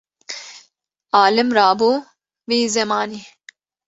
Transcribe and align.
Alim 1.23 1.49
rabû 1.57 1.91
vî 2.47 2.59
zemanî 2.77 3.21